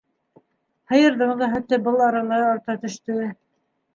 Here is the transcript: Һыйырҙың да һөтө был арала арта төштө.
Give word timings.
Һыйырҙың 0.93 1.33
да 1.41 1.49
һөтө 1.51 1.79
был 1.87 2.01
арала 2.05 2.39
арта 2.47 2.79
төштө. 2.87 3.31